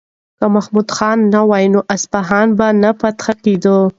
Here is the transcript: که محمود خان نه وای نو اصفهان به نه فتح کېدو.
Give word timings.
که 0.39 0.45
محمود 0.55 0.89
خان 0.97 1.17
نه 1.33 1.41
وای 1.49 1.65
نو 1.73 1.81
اصفهان 1.95 2.47
به 2.57 2.67
نه 2.81 2.91
فتح 2.99 3.25
کېدو. 3.43 3.77